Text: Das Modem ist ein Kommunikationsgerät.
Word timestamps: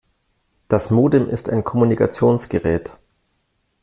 Das 0.67 0.89
Modem 0.89 1.29
ist 1.29 1.47
ein 1.47 1.63
Kommunikationsgerät. 1.63 2.97